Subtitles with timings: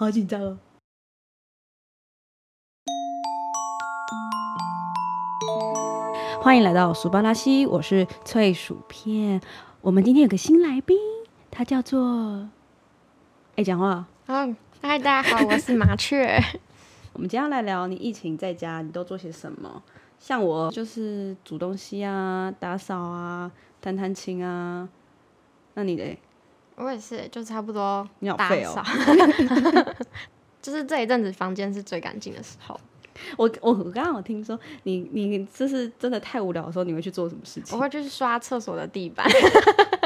[0.00, 0.56] 好紧张哦。
[6.40, 9.40] 欢迎来到薯巴拉西，我是脆薯片。
[9.80, 10.96] 我们今天有个新来宾，
[11.50, 12.48] 他叫做……
[13.56, 14.06] 哎，讲话。
[14.26, 16.40] 嗯，嗨，大家好，我是麻雀。
[17.14, 19.82] 我们今天来聊你疫情在家你都做些什么？
[20.20, 24.88] 像我就是煮东西啊，打扫啊，弹弹琴啊。
[25.74, 26.20] 那你嘞？
[26.78, 28.08] 我也是，就差不多。
[28.20, 28.82] 你好废哦。
[30.62, 32.78] 就是这一阵子房间是最干净的时候。
[33.36, 37.76] 我我我刚刚有听说你你就是真的太无聊的时候，你会去做什么事情？
[37.76, 39.26] 我会去刷厕所的地板。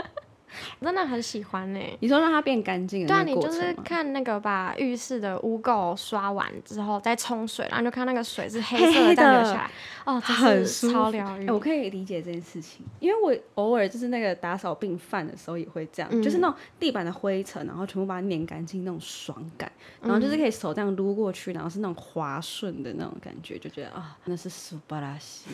[0.82, 1.80] 真的很喜欢呢。
[2.00, 9.70] 你说让它变干净，对啊，你就是看那个把浴室的污垢刷完之后再冲水，然后就看那个水是黑色的流下来，
[10.04, 11.48] 哦，很超疗愈。
[11.50, 19.70] 我可以理解这件事情，因为我偶尔就是那个打扫病犯的时候也会这样，就是那种地板的灰尘，然后全部把它碾干净那种爽感，
[20.01, 25.46] 然后就是可以手这样撸过去，然后是那种滑顺的那种感觉，就觉得啊，那是苏巴拉西。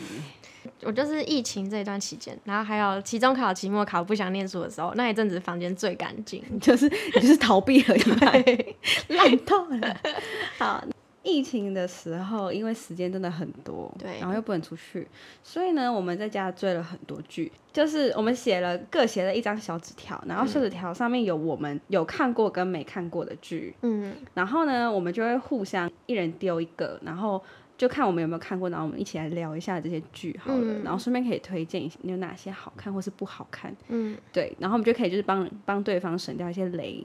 [0.83, 8.75] 我就是疫情这一段期间，然后还有期中考、期末考不想念书的时候，那一阵子房间最干净， 就是就是逃避而已，
[9.13, 9.99] 烂透了。
[10.57, 10.81] 好，
[11.23, 15.05] 疫情的时候，因为时间真的很多，对，然后又不能出去，
[15.43, 27.43] 所以呢，我们在家追了很多剧，就是我们写了各写了一张小纸条，然后小纸条上面有我们有看过跟没看过的剧，嗯，然后呢，我们就会互相一人丢一个，然后。
[27.79, 33.73] 就看我们有没有看过，然后我们一起来聊一下这些剧好了，然后顺便可以推荐一下有哪些好看或是不好看。
[33.87, 37.01] 嗯，对，然后我们就可以就是帮帮对方省掉一些雷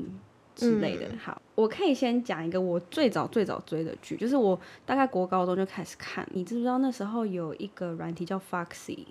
[0.56, 1.08] 之类的。
[1.22, 6.27] 好，我可以先讲一个我最早最早追的剧，就是我大概国高中就开始看。
[6.33, 9.05] 你知不知道那时候有一个软体叫 Foxy？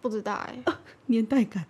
[0.00, 0.56] 不知道哎，
[1.06, 1.64] 年代感。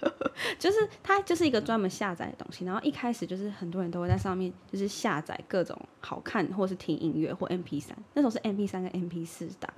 [0.58, 9.72] 就是它就是一个专门下载的东西，然后一开始就是很多人都会在上面就是下载各种好看或是听音乐或 M P 三，那时候是 M P 三跟 M P 四打，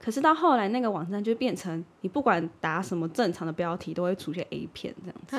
[0.00, 5.36] 可是到后来那个网站就变成你不管打什么正常的标题都会出现 A 片这样子，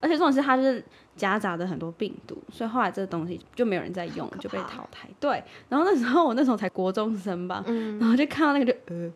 [0.00, 0.84] 而且这种是它就是
[1.16, 5.08] 夹杂着很多病毒，所以后来这个东西就没有人在用，就被淘汰。
[5.18, 7.64] 对，然后那时候我那时候才国中生吧，
[7.98, 9.12] 然后就看到那个就呃。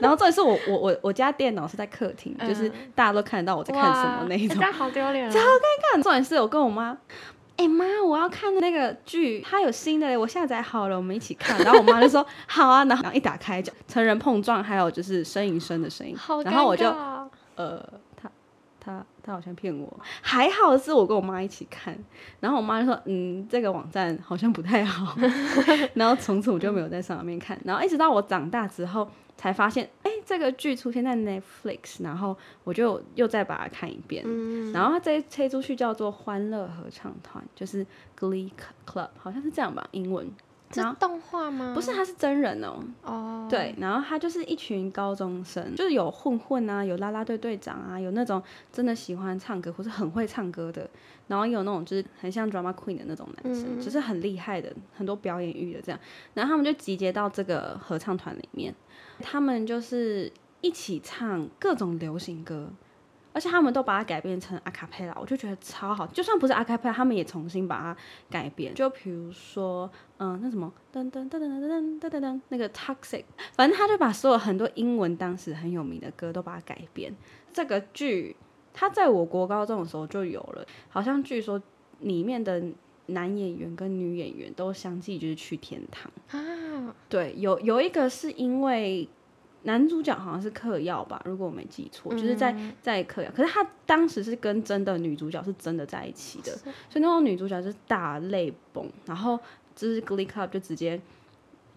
[0.00, 6.02] 然后这也是我我我我家电脑是在客厅，就是大家都看得到我在看什么那一种，好丢脸，超尴尬。
[6.02, 6.96] 重点是我跟我妈，
[7.56, 11.58] 哎妈，我要看那个剧，它有新的嘞，我下载好了，我们一起看。
[11.64, 16.88] 然后我妈就说好啊，然后一打开就成人碰撞，还有就是呻吟声的声音，然后我就
[17.56, 17.82] 呃。
[18.84, 21.96] 他他好像骗我，还好是我跟我妈一起看，
[22.40, 25.16] 然后我妈就说，嗯，这个网站好像不太好，
[25.94, 34.72] 然后从此我就没有在上面看，然后一直到我长大之后才发现，哎，这个剧出现在 Netflix，然后我就又再把它看一遍，嗯。
[34.72, 37.86] 然后它这推出去叫做欢乐合唱团，就是
[38.18, 38.50] Glee
[38.84, 40.28] Club，好像是这样吧，英文。
[40.80, 41.72] 是动画吗？
[41.74, 42.78] 不是，他是真人哦。
[43.02, 43.48] 哦。
[43.50, 50.88] 对，然后他就是一群高中生，就是有混混啊，有啦啦队队长啊，有那种真的喜欢唱歌或是很会唱歌的，
[51.26, 56.00] 然后有那种就是很像 drama queen 的那种男生，就是很厉害的，很多表演欲的这样。
[56.34, 58.74] 然后他们就集结到这个合唱团里面，
[59.20, 62.70] 他们就是一起唱各种流行歌。
[63.32, 66.06] 而且他们都把它改编成阿卡贝拉，我就觉得超好。
[66.08, 67.96] 就算不是阿卡贝拉，他们也重新把它
[68.28, 68.74] 改编。
[68.74, 77.14] 就比如说，嗯，那什么噔噔噔噔噔噔噔噔，那个 Toxic，反正他就把所有很多英文当时很有名的歌都把它改编。
[77.52, 78.36] 这个剧，
[78.74, 81.62] 它在我国高中的时候就有了，好像据说
[82.00, 82.62] 里面的
[83.06, 86.94] 男演员跟女演员都相继就是去天堂啊。
[87.08, 89.08] 对，有有一个是因为。
[89.64, 93.30] 男主角好像是嗑药吧，如果我没记错，就是在在嗑药。
[93.34, 96.52] 可是他当时是跟真的女主角是真的在一起的，
[96.90, 99.38] 所以那种女主角就是大泪崩，然后
[99.74, 101.00] 就是 Glee Club 就直接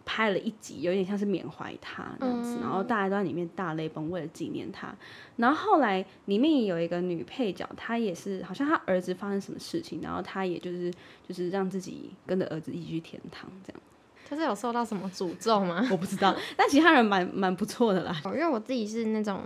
[0.03, 4.95] 拍了一集，有点像是缅怀他这样子，然后大家都在里面大泪崩，为了纪念他。
[5.35, 10.91] 然后后来里面也有一个女配角，她也是好像她儿子发生什么事情，然后她也就是
[11.27, 13.81] 就是让自己跟着儿子一起去天堂这样。
[14.27, 15.87] 他是有受到什么诅咒吗？
[15.91, 18.19] 我不知道，但其他人蛮蛮不错的啦。
[18.25, 19.41] 因为我自己是那种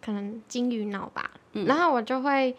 [0.00, 1.30] 可能金鱼脑吧，
[1.66, 2.54] 然后我就会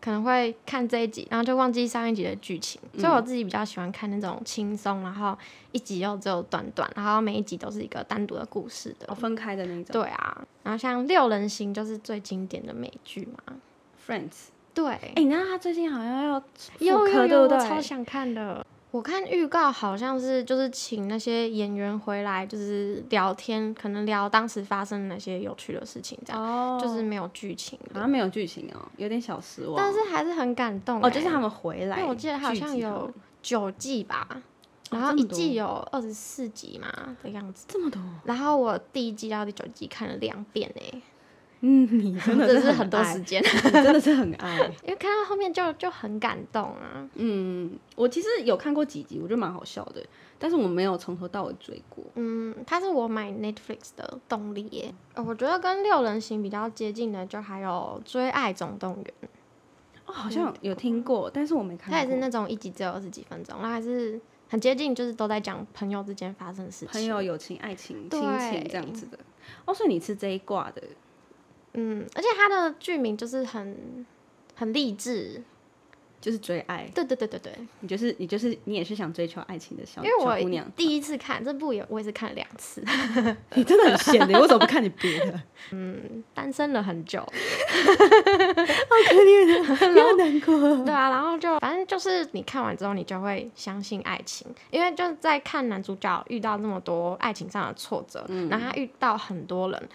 [0.00, 5.36] 可能会看这一集，然后就忘记上一集的剧情，所以我自己比较喜欢看那种轻松，然后
[5.72, 9.92] 一集又只有短短，然后每一集都是一个单独的故事的，分开的那种。
[9.92, 13.54] 对啊，然后像六人行就是最经典的美剧嘛
[14.06, 14.48] ，Friends。
[14.72, 18.66] 对，哎，那他最近好像要复刻，对不对，超想看的。
[18.94, 29.74] 我看预告好像是就是请那些演员回来，就是聊天，可能聊当时发生的那些有趣的事情，这样，就是没有剧情，好像没有剧情哦，有点小失望。
[29.76, 33.12] 但是还是很感动哦，就是他们回来，我记得好像有
[33.42, 34.28] 九季吧，
[34.92, 38.00] 然后一季有二十四集嘛的样子，这么多。
[38.22, 41.02] 然后我第一季到第九季看了两遍诶。
[41.66, 47.08] 嗯，你 真的是很多时间， 真的是很爱，因为看到后面就就很感动啊。
[47.14, 50.04] 嗯，我其实有看过几集，我觉得蛮好笑的，
[50.38, 52.04] 但是我没有从头到尾追过。
[52.16, 54.94] 嗯，它是我买 Netflix 的动力耶。
[55.14, 59.04] 我觉得跟六人行比较接近的，就还有《追爱总动员》。
[60.04, 61.90] 哦，好像有听过，但是我没看。
[61.90, 64.20] 它也是那种一集只有二十几分钟，那还是
[64.50, 69.18] 很接近，就是都在讲朋友之间发生的事情，朋友、友情、爱情、亲情这样子的。
[69.64, 70.82] 哦，所以你是这一卦的。
[71.74, 74.06] 嗯，而且他的剧名就是很
[74.54, 75.42] 很励志，
[76.20, 76.88] 就是追爱。
[76.94, 80.00] 对对对对对，你就是你就是你也是想追求爱情的小
[80.40, 80.64] 姑娘。
[80.76, 82.82] 第一次看这部也我也是看了两次。
[83.54, 85.42] 你真的很闲的，为什么不看你别的？
[85.72, 90.84] 嗯，单身了很久，好可怜啊， 好难过。
[90.84, 99.88] 对啊，然后就反正就是你看完之后，你就会相信爱情，因为就在看男主角遇到那么多爱情上的挫折，然后他遇到很多人。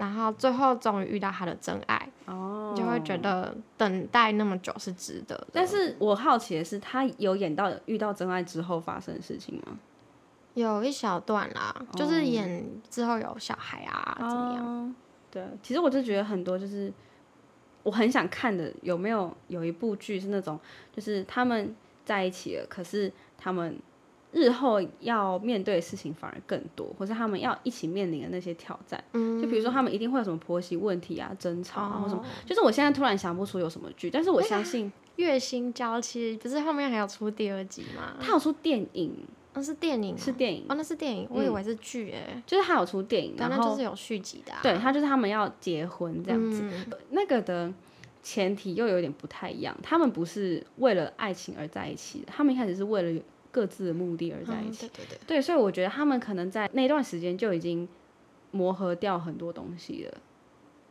[0.00, 5.46] 然后最后终于遇到他的真爱，哦，你就会觉得等待那么久是值得。
[5.52, 9.78] 但是我好奇的是，他有演到遇到真爱之后发生的事情吗？
[10.54, 14.94] 有一小段啦，就是演之后有小孩啊，怎么样？
[15.30, 16.90] 对，其实我就觉得很多就是
[17.82, 20.58] 我很想看的，有没有有一部剧是那种，
[20.96, 21.76] 就是他们
[22.06, 23.78] 在一起了，可是他们。
[24.32, 32.24] 日后要面对的事情反而更多，或是他们要一起面临的那些挑战，就比如说他们一定会有什么婆媳问题啊、争吵啊，或什么。
[32.46, 34.86] 就是我现在突然想不出有什么剧，但是我相信
[35.16, 38.14] 《月薪娇妻》不是后面还要出第二集吗？
[38.20, 39.12] 他有出电影，
[39.54, 44.52] 那是电影，是电影哦，那是电影，我以为是剧诶，就是他有出电影，然后就是有续集的。
[44.62, 46.62] 对他就是他们要结婚这样子，
[47.10, 47.72] 那个的
[48.22, 53.20] 前提又有点不太一样，他们不是为了爱情而在一起的，他们一开始是为了。
[53.50, 57.88] 各自的目的而在一起，对对对，对，所以我觉得他们可能在那段时间就已经
[58.52, 60.18] 磨合掉很多东西了，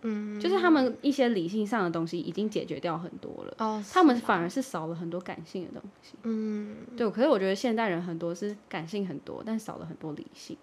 [0.01, 10.57] 嗯，就是他们一些理性上的东西已经解决掉很多了，哦，他们反而是少了很多感性的东西，嗯，对，可是我觉得现代人很多是感性很多，但少了很多理性，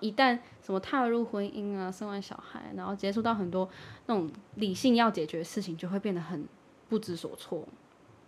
[0.00, 3.68] 一旦什么踏入婚姻啊，生完小孩，然后接触到很多
[4.06, 6.46] 那种理性要解决的事情，就会变得很
[6.88, 7.66] 不知所措，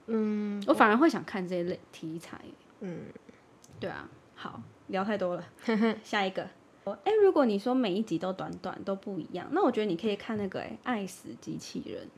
[0.06, 2.40] 嗯，我反而会想看这一类题材。
[2.80, 3.06] 嗯，
[3.80, 5.44] 对啊，好聊太多了，
[6.02, 6.48] 下一个。
[7.04, 12.08] 哎，如果你说每一集都短短都不一样，那我觉得你可以看那个哎，爱死机器人。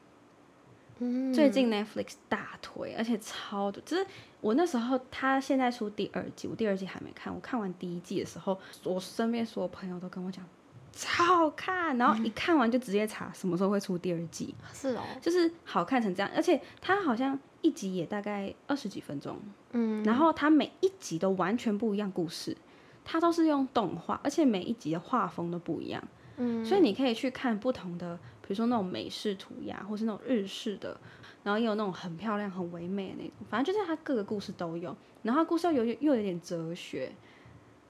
[1.00, 3.82] 嗯，最近 Netflix 大推，而且超多。
[3.84, 4.06] 就是
[4.40, 7.34] 我那时候，他现在出第二季，我第二季还没看。
[7.34, 10.44] 我看完第一季的时候，我身边所有朋友都跟我讲。
[10.92, 14.54] 超好看，然后一看完就直接查什么时候会出第二季。
[14.72, 19.38] 是哦，就是好看成这样，而且他好像一集也大概二十几分钟，
[19.72, 22.56] 嗯，然后它每一集都完全不一样故事，
[23.04, 26.02] 它都是用动画，而且每一集的画风都不一样，
[26.36, 30.98] 嗯，所以你可以去看不同的，比如说那种美式涂鸦，或是那种日式的，
[31.42, 37.12] 然后也有那种很漂亮、很唯美的那种，反正就是它各个故事都有，然后故事又有又有点哲学，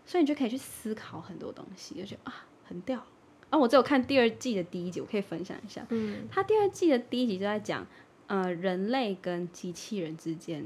[0.04, 2.46] 所以你就可以去思考很多东西，就觉得啊。
[2.70, 3.04] 很屌
[3.50, 3.58] 啊！
[3.58, 5.84] 我只有看第二季的第一集，我可以分享一下。
[5.88, 7.84] 嗯，他第二季的第一集就在讲，
[8.30, 10.64] 呃，人类跟机器人之间，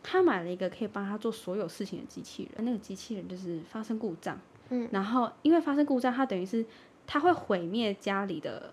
[0.00, 2.64] 他买了一个可以帮他做所有事情的机器人。
[2.64, 6.64] 那个机器人就是发生故障，嗯，然后因为发生故障，它等于是
[7.08, 8.72] 它会毁灭家里的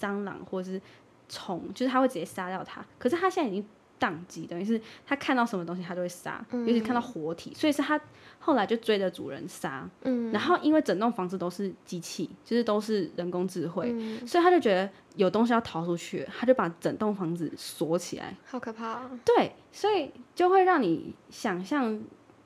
[0.00, 0.82] 蟑螂或者是
[1.28, 2.84] 虫，就是它会直接杀掉它。
[2.98, 3.64] 可是它现在已经。
[3.98, 8.00] 宕机等于是他看到什么东西他都会杀，尤其看到活体，所以是他
[8.38, 9.88] 后来就追着主人杀。
[10.02, 13.90] 嗯，然后因为整栋房子都是机器，就是都是人工智慧，
[14.26, 18.36] 所以他就觉得有东西要逃出去，他就把整栋房子锁起来。
[18.44, 19.02] 好可怕！
[19.24, 22.00] 对，所以就会让你想象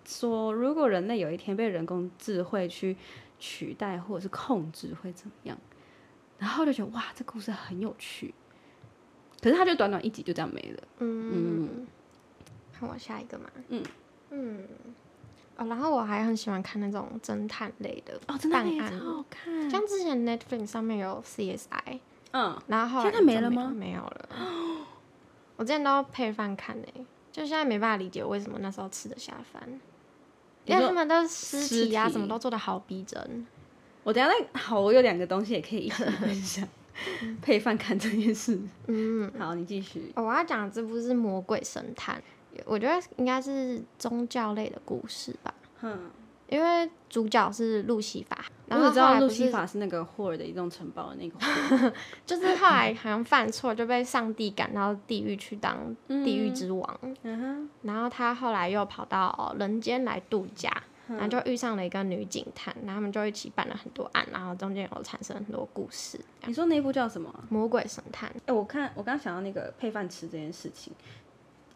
[0.07, 2.97] 说，如果人类有一天被人工智慧去
[3.39, 5.59] 取代或者是控制会怎么样？
[6.39, 8.35] 然后就觉得哇，这故事很有趣。
[9.43, 10.83] 可是它就短短一集就这样没了。
[10.99, 11.87] 嗯，
[12.73, 13.47] 看我下一个嘛。
[13.69, 13.83] 嗯
[14.31, 14.65] 嗯。
[15.57, 19.71] 哦，然后我还很喜欢看那种侦探类的哦，侦探类超好看。
[19.71, 22.01] 像之前 Netflix 上面有 CSI，
[22.33, 23.71] 嗯，然后现在没了吗？
[23.75, 24.29] 没有了。
[25.57, 29.63] 我之前都配饭看诶，就现在没办法理解为什么那时候吃得下饭，
[30.65, 33.47] 因为他们的尸体啊什么都做的好逼真。
[34.03, 36.67] 我等下那好，我有两个东西也可以一起分享。
[37.41, 40.13] 配饭看这件事，嗯，好，你继续。
[40.17, 42.17] 我要讲的这部是《魔鬼神探》，
[42.65, 45.55] 我觉得应该是宗教类的故事吧。
[45.83, 46.11] 嗯，
[46.49, 51.39] 因为主角是路西法，然后知道路西法是那个霍尔的移动城堡的那个，
[52.27, 57.01] 就是后来好像犯错就被上帝赶到地狱去当地狱之王。
[57.83, 60.71] 然后他后来又跑到人间来度假。
[61.17, 66.21] 然后就遇上了一个女警探，然后他们就一起办了很多案，然后中间有产生很多故事。
[66.47, 67.33] 你说那部叫什么？
[67.49, 68.33] 魔鬼神探。
[68.47, 70.93] 哎，我看我刚刚想到那个配饭吃这件事情，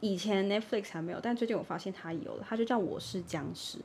[0.01, 3.79] 以前 Netflix 还没有，但最近我发现它有了，它就叫《我是僵尸》。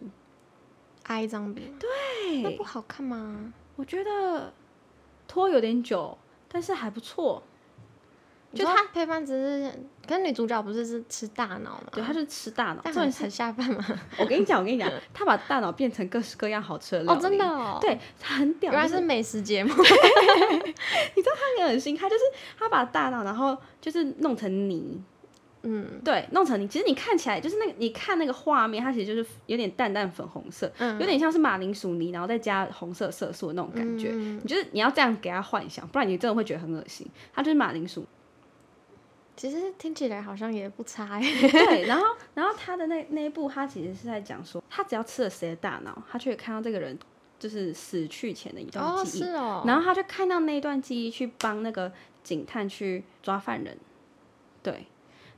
[1.04, 1.78] I Zombie。
[1.80, 2.42] 对。
[2.44, 3.54] 那不好看吗？
[3.76, 4.54] 我觉得
[5.28, 7.42] 拖有点久，但是还不错。
[8.54, 9.72] 就他配饭只是
[10.08, 11.84] 跟女主角不是是吃大脑吗？
[11.92, 13.86] 对，他是吃大脑，但很很下饭吗？
[14.18, 17.20] 我跟你讲，我跟你讲，他把大脑变成各式各样好吃的料理。
[17.20, 17.78] 哦，真的哦。
[17.80, 18.72] 对，很屌。
[18.72, 19.70] 原来是美食节目。
[19.78, 22.24] 你知道他很恶心，他就是
[22.58, 25.00] 他把大脑，然后就是弄成泥。
[25.62, 26.68] 嗯，对，弄成泥。
[26.68, 34.10] 其实你看起来就是那个，你看那个画面，它其实就是有点淡淡粉红色，有点像是马铃薯泥，然后再加红色色素的那种感觉。
[34.12, 37.06] 你就是你要这样给他幻想，不然你真的会觉得很恶心。
[37.34, 38.06] 它就是马铃薯。
[39.40, 41.22] 其实听起来好像也不差哎。
[41.22, 42.06] 对，然后，
[42.36, 47.00] 然后他的那那一部，他其实是在讲说，他只要吃了谁的大脑，他就会看到这个人
[47.40, 49.24] 就是死去前的一段记忆。
[49.24, 49.64] 哦，是哦。
[49.66, 51.90] 然后他就看到那一段记忆，去帮那个
[52.22, 53.78] 警探去抓犯人。
[54.62, 54.86] 对。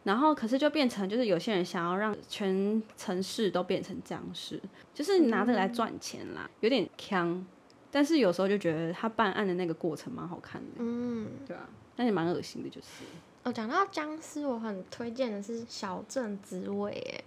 [0.03, 4.59] 然后，可是就变成就是有些人想要让全城市都变成僵尸，
[4.95, 7.45] 就是拿这个来赚钱啦，有点坑。
[7.91, 10.77] 但是有时候就觉得他办案的那个过程蛮好看的。
[10.79, 11.27] 嗯。
[11.45, 12.87] 对啊，但也蛮恶心的，就是。
[13.43, 17.23] 哦，讲到僵尸，我很推荐的是《小镇滋味》诶，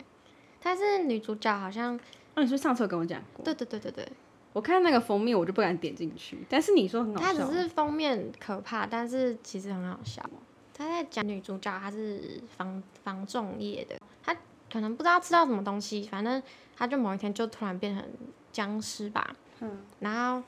[0.62, 1.99] 但是女主角，好像。
[2.37, 3.44] 那你是上次有跟我讲过？
[3.44, 4.09] 对对对对对。
[4.52, 6.38] 我看那个封面，我就不敢点进去。
[6.49, 7.26] 但是你说很好笑。
[7.26, 10.25] 它只是封面可怕，但是其实很好笑。
[10.73, 14.37] 他在讲女主角，她是防防重业的，她
[14.73, 16.40] 可能不知道吃到什么东西，反正
[16.76, 18.04] 她就某一天就突然变成
[18.52, 19.35] 僵尸吧。
[19.61, 19.85] 嗯。
[20.00, 20.44] 然后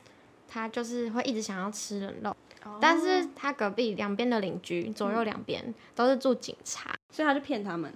[0.47, 2.37] 她就是会一直想要吃人肉。
[2.81, 7.93] 但是他隔壁两边的邻居，左右两边都是住警察，所以他就骗他们。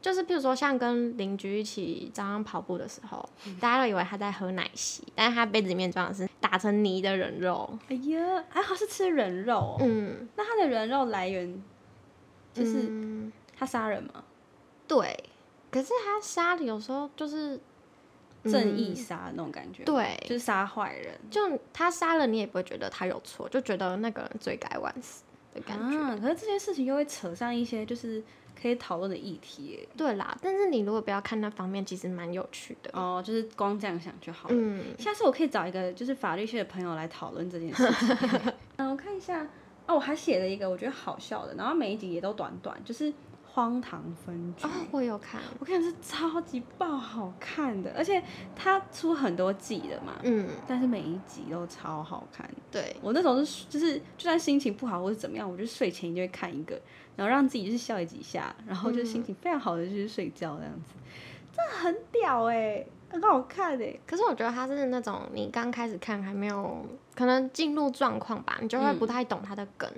[0.00, 3.28] 就是譬如说，像跟邻居一起早上跑步的时候，
[3.60, 7.76] 大家都以为他在喝奶昔，但是他杯子里面装的是打成泥的人肉。
[7.88, 9.76] 哎呀，还好是吃人肉。
[9.80, 11.62] 嗯，那他的人肉来源
[12.54, 12.90] 就是
[13.56, 14.22] 他杀人吗？
[14.86, 15.24] 对，
[15.70, 17.60] 可是他杀的有时候就是。
[18.50, 21.40] 正义杀那种感觉，对，就是杀坏人，就
[21.72, 25.22] 他杀了你也不会觉得他有错，就觉得那个人罪该万死
[25.54, 26.16] 的感觉。
[26.20, 28.22] 可是这件事情又会扯上一些就是
[28.60, 29.88] 可以讨论的议题。
[29.96, 32.90] 对啦，但是你如果不要看那方面，其实蛮有趣的。
[32.92, 34.54] 哦，就是光这样想就好了。
[34.56, 38.16] 嗯，下次我可以找一个就是法律系的朋友来讨论这件事情。
[38.76, 39.42] 嗯，我看一下，
[39.86, 43.12] 哦，我还写了一个我觉得好笑的，然后每一集也都短短，就是。
[43.56, 48.22] 荒唐分局，我有看，我看是超级爆好看的，而且
[48.54, 52.46] 它出很多季的嘛，嗯，但是每一集都超好看。
[52.70, 52.94] 对。
[53.00, 56.78] 我那种是就是，就算心情不好或者怎么样，我就睡前就会看一个，
[57.16, 60.92] 然后让自己就是笑几下，然后就心情非常好的就是睡觉这样子，
[61.56, 63.98] 真的很屌哎，很好看哎。
[64.06, 66.84] 可是我觉得它是那种你刚开始看还没有
[67.14, 69.90] 可能进入状况吧，你就会不太懂它的梗。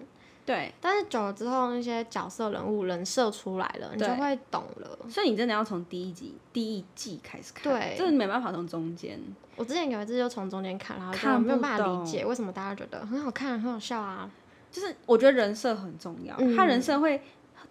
[0.48, 4.98] 对，但是久了之后，那些角色人物人设出来了，你就会懂了。
[5.06, 9.20] 所以你真的要从第一集、第一季开始看，对，这没办法从中间。
[9.56, 14.30] 我之前有一次就从中间看，然后就没有办法理解为什么大家觉得很好看、很好笑啊。
[14.72, 17.20] 就是我觉得人设很重要，他人设会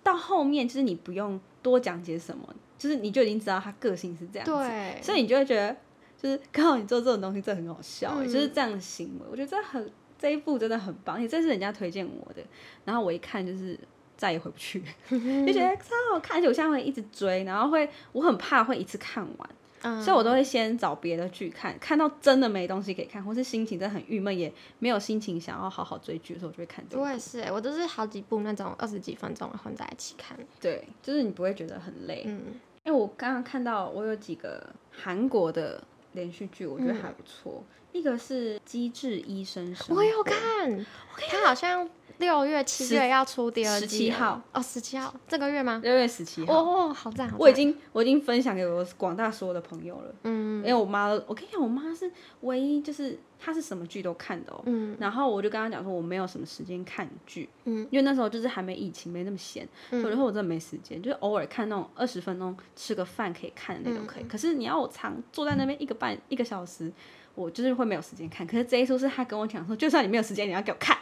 [0.04, 5.76] 到后面，就是你不用多讲解什么，就是你就已经知道他个性是这样子，所以你就会觉得，
[6.22, 9.92] 就是 刚好你做这种东西，这很好笑，就是这样的行为，我觉得这很。
[10.20, 12.42] 这一部真的很棒，也这是人家推荐我的，
[12.86, 13.80] 然后我一看就是
[14.16, 26.84] 再也回不去， 就觉得超好看，而且我现在会一直追，然后会我很怕会一次看完，所以我都会先找别的剧看，看到真的没东西可以看，或是心情真的很郁闷，也没有心情想要好好追剧的时候，我就会看。
[26.94, 32.24] 我也是，我都是好几部那种二十几分钟混在一起看，对，就是你不会觉得很累。
[32.26, 32.42] 嗯，
[32.84, 35.84] 因为我刚刚看到我有几个韩国的
[36.14, 37.64] 连续剧，我觉得还不错。
[37.98, 40.86] 一个是《机智医生生活》，我有看，
[41.30, 41.90] 他好像
[42.20, 45.82] 六月、七月要出第二季，十七号哦，十七号这个月吗？
[45.84, 47.32] 六月十七号哦，好赞！
[47.38, 52.12] 我已经我已经分享给我广大所有的朋友了，嗯，因为我妈，我跟你讲，我妈是
[52.42, 66.92] 唯一就是她是什么剧都看的哦，嗯，然后我就跟她讲说我没有什么时间看剧，嗯，因为那时候就是还没疫情，没那么闲，所以我说我真的没时间，就是偶尔看那种二十分钟吃个饭可以看的那种可以，可是你要我常坐在那边一个半一个小时。
[67.38, 70.98] 我就是会没有时间看，可是这一出是他跟我讲说，就算你没有时间，你要给我看。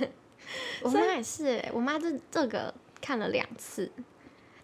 [0.80, 3.92] 我妈也是，我妈这这个看了两次，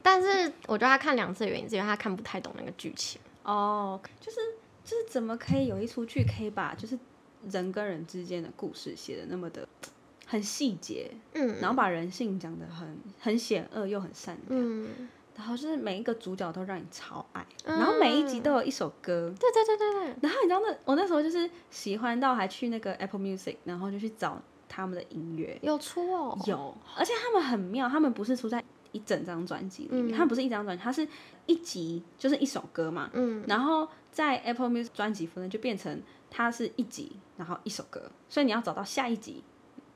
[0.03, 3.21] 但是我觉得她看两次的原因是因为她看不太懂那个剧情。
[3.43, 4.39] 哦，就是
[4.83, 6.99] 就是怎么可以有一出剧可以把就是
[7.51, 9.69] 人跟人之间的故事写的那么的
[10.27, 14.89] 很细节，嗯，然后把人性讲的很很险恶又很善良，嗯，
[15.37, 28.63] 然后就是每一个主角都让你超爱，然后每一集都有一首歌，对对对对对，然后你知道那我那时候就是喜欢到还去那个 Apple Music，然后就去找他们的音乐，有出哦，有，而且他们很妙，他们不是出在。
[28.95, 31.09] 一整张专辑里面，他们不是一张专辑，它是
[31.47, 33.09] 一集就是一首歌嘛。
[33.15, 33.43] 嗯。
[33.49, 39.43] 然后在 Apple Music 专辑分就变成它是一集，然后一首歌，所以你要找到下一集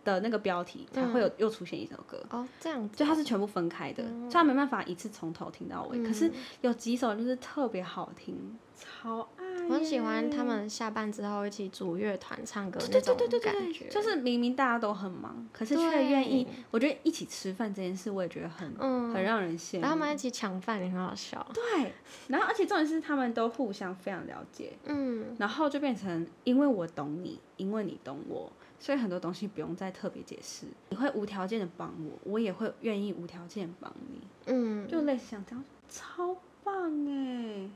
[0.07, 2.23] 的那个标题才会有又出现一首歌。
[2.31, 2.97] 哦，这样子。
[2.97, 6.03] 就它是全部分开的，所以它没办法一次从头听到尾。
[6.03, 6.31] 可是
[6.63, 9.45] 有几首就是特别好听，超爱。
[9.69, 16.47] 我很喜欢他们下班之后一起组乐团唱歌那种感觉，就是明明大家都很忙，可是却愿意。
[16.71, 18.73] 我觉得一起吃饭这件事，我也觉得很
[19.13, 19.83] 很让人羡慕。
[19.83, 21.45] 然后他们一起抢饭也很好笑。
[21.53, 21.93] 对，
[22.29, 30.67] 然后而且重点是他们都互相非常了解，嗯，然后就变成因为我懂你，因为你懂我，所以很多东西不用再特别解释。
[30.91, 37.69] 你会无条件的帮我，我也会愿意无条件帮你，嗯，就类似像这样，超棒哎。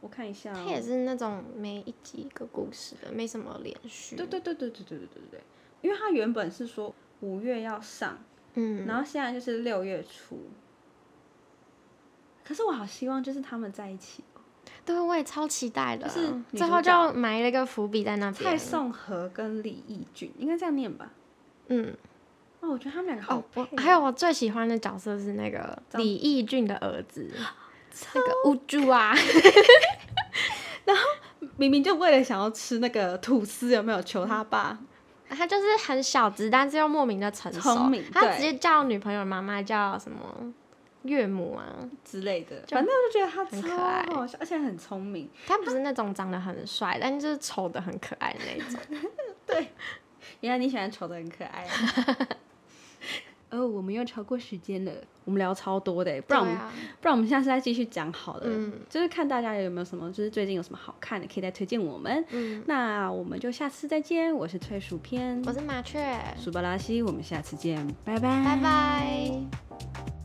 [0.00, 4.14] 我看一下，它也是那种每一集一个故事的，没什么连续。
[4.14, 5.40] 对对对对对对对对对
[5.80, 8.18] 因为它原本是说五月要上，
[8.54, 10.38] 嗯，然后现在就是六月初。
[12.44, 14.22] 可是我好希望就是他们在一起
[14.86, 16.08] 对，我也超期待的。
[16.08, 18.44] 就是最后就埋了一个伏笔在那边。
[18.44, 21.10] 蔡颂和跟李义俊，应该这样念吧？
[21.68, 21.94] 嗯。
[22.60, 23.76] 哦，我觉得他们两个好配。
[23.76, 27.30] 还有我最喜欢的角色是那个李义俊的儿子。
[28.14, 29.14] 那个乌猪啊，
[30.84, 31.02] 然后
[31.56, 34.78] 明明就为了想要吃那个吐司，有没有求他爸？
[35.30, 37.90] 他就是很小只，但是又莫名的成熟。
[38.12, 40.18] 他直接叫女朋友妈妈叫什么
[41.06, 41.64] 岳母啊
[42.04, 44.06] 之类的，反正我就觉得他很可爱，
[44.38, 45.28] 而且很聪明。
[45.46, 49.10] 他不是那种长得很帅，但就是丑的很可爱的那种。
[49.46, 49.68] 对，
[50.40, 51.66] 原来你喜欢丑的很可爱。
[53.48, 54.92] 哦，我们又超过时间了，
[55.24, 56.56] 我们聊超多的，不然我们
[57.00, 58.42] 不然我们下次再继续讲好了。
[58.44, 62.24] 嗯，就是看大家有没有什么，就是最近有什么好看的，可以再推荐我们。
[62.30, 64.34] 嗯，那我们就下次再见。
[64.34, 70.15] 我是脆薯片，我是麻雀，苏巴拉西，我们下次见，拜拜，拜拜。